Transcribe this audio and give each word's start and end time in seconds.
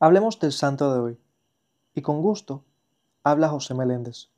Hablemos 0.00 0.38
del 0.38 0.52
santo 0.52 0.94
de 0.94 1.00
hoy. 1.00 1.18
Y 1.92 2.02
con 2.02 2.22
gusto, 2.22 2.64
habla 3.24 3.48
José 3.48 3.74
Meléndez. 3.74 4.28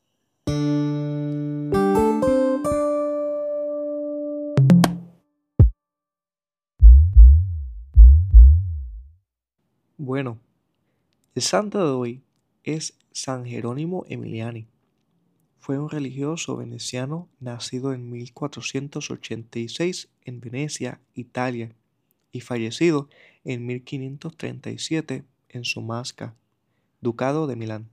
Bueno, 9.98 10.38
el 11.34 11.42
santo 11.42 11.84
de 11.86 11.92
hoy 11.92 12.22
es 12.64 12.96
San 13.12 13.45
Jerónimo 13.45 14.06
Emiliani. 14.08 14.66
Fue 15.58 15.79
un 15.79 15.90
religioso 15.90 16.56
veneciano 16.56 17.29
nacido 17.38 17.92
en 17.92 18.11
1486 18.11 20.08
en 20.24 20.40
Venecia, 20.40 21.02
Italia, 21.12 21.74
y 22.32 22.40
fallecido 22.40 23.11
en 23.45 23.66
1537 23.66 25.24
en 25.50 25.64
Somasca, 25.64 26.34
Ducado 27.00 27.46
de 27.46 27.56
Milán. 27.56 27.88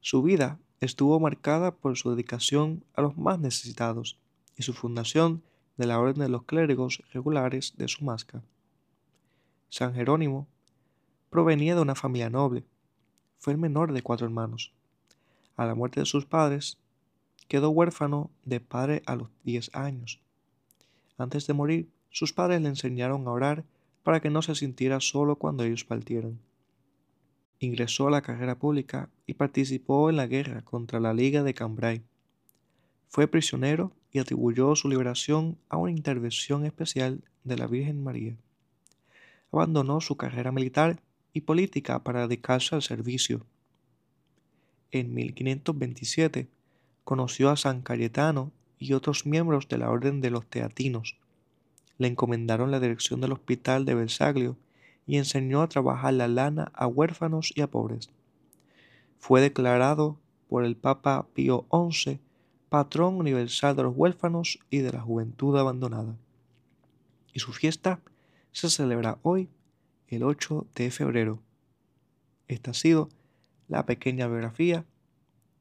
Su 0.00 0.22
vida 0.22 0.58
estuvo 0.80 1.18
marcada 1.18 1.74
por 1.74 1.96
su 1.96 2.10
dedicación 2.10 2.84
a 2.94 3.02
los 3.02 3.16
más 3.16 3.38
necesitados 3.38 4.18
y 4.56 4.62
su 4.62 4.72
fundación 4.72 5.42
de 5.76 5.86
la 5.86 5.98
Orden 5.98 6.22
de 6.22 6.28
los 6.28 6.44
Clérigos 6.44 7.02
Regulares 7.12 7.74
de 7.76 7.88
Somasca. 7.88 8.42
San 9.70 9.94
Jerónimo 9.94 10.46
provenía 11.30 11.74
de 11.74 11.80
una 11.82 11.94
familia 11.94 12.30
noble. 12.30 12.64
Fue 13.38 13.52
el 13.52 13.58
menor 13.58 13.92
de 13.92 14.02
cuatro 14.02 14.26
hermanos. 14.26 14.72
A 15.56 15.66
la 15.66 15.74
muerte 15.74 16.00
de 16.00 16.06
sus 16.06 16.26
padres, 16.26 16.78
quedó 17.48 17.70
huérfano 17.70 18.30
de 18.44 18.60
padre 18.60 19.02
a 19.06 19.16
los 19.16 19.28
diez 19.42 19.70
años. 19.74 20.20
Antes 21.18 21.46
de 21.46 21.54
morir, 21.54 21.88
sus 22.10 22.32
padres 22.32 22.62
le 22.62 22.68
enseñaron 22.68 23.26
a 23.26 23.32
orar 23.32 23.64
para 24.04 24.20
que 24.20 24.30
no 24.30 24.42
se 24.42 24.54
sintiera 24.54 25.00
solo 25.00 25.36
cuando 25.36 25.64
ellos 25.64 25.84
partieran. 25.84 26.38
Ingresó 27.58 28.06
a 28.06 28.10
la 28.10 28.22
carrera 28.22 28.58
pública 28.58 29.08
y 29.26 29.34
participó 29.34 30.10
en 30.10 30.16
la 30.16 30.26
guerra 30.26 30.62
contra 30.62 31.00
la 31.00 31.14
Liga 31.14 31.42
de 31.42 31.54
Cambrai. 31.54 32.02
Fue 33.08 33.26
prisionero 33.26 33.92
y 34.12 34.18
atribuyó 34.18 34.76
su 34.76 34.88
liberación 34.88 35.56
a 35.70 35.78
una 35.78 35.90
intervención 35.90 36.66
especial 36.66 37.24
de 37.42 37.56
la 37.56 37.66
Virgen 37.66 38.04
María. 38.04 38.36
Abandonó 39.50 40.00
su 40.00 40.16
carrera 40.16 40.52
militar 40.52 41.00
y 41.32 41.40
política 41.40 42.04
para 42.04 42.28
dedicarse 42.28 42.74
al 42.74 42.82
servicio. 42.82 43.46
En 44.90 45.14
1527 45.14 46.48
conoció 47.04 47.50
a 47.50 47.56
San 47.56 47.80
Cayetano 47.80 48.52
y 48.78 48.92
otros 48.92 49.24
miembros 49.24 49.66
de 49.68 49.78
la 49.78 49.90
Orden 49.90 50.20
de 50.20 50.30
los 50.30 50.46
Teatinos 50.46 51.16
le 51.98 52.08
encomendaron 52.08 52.70
la 52.70 52.80
dirección 52.80 53.20
del 53.20 53.32
hospital 53.32 53.84
de 53.84 53.94
Versaglio 53.94 54.56
y 55.06 55.18
enseñó 55.18 55.62
a 55.62 55.68
trabajar 55.68 56.14
la 56.14 56.28
lana 56.28 56.72
a 56.74 56.86
huérfanos 56.86 57.52
y 57.54 57.60
a 57.60 57.70
pobres. 57.70 58.10
Fue 59.18 59.40
declarado 59.40 60.18
por 60.48 60.64
el 60.64 60.76
Papa 60.76 61.26
Pío 61.34 61.66
XI 61.70 62.20
patrón 62.68 63.14
universal 63.14 63.76
de 63.76 63.84
los 63.84 63.94
huérfanos 63.96 64.58
y 64.68 64.78
de 64.78 64.92
la 64.92 65.00
juventud 65.00 65.56
abandonada. 65.56 66.16
Y 67.32 67.38
su 67.38 67.52
fiesta 67.52 68.00
se 68.50 68.68
celebra 68.68 69.18
hoy, 69.22 69.48
el 70.08 70.24
8 70.24 70.66
de 70.74 70.90
febrero. 70.90 71.40
Esta 72.48 72.72
ha 72.72 72.74
sido 72.74 73.08
la 73.68 73.86
pequeña 73.86 74.26
biografía 74.26 74.84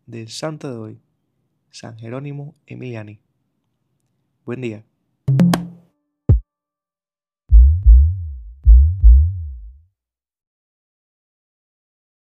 del 0.07 0.29
santo 0.29 0.71
de 0.71 0.77
hoy, 0.77 0.99
San 1.69 1.97
Jerónimo 1.99 2.55
Emiliani. 2.65 3.19
Buen 4.45 4.61
día. 4.61 4.83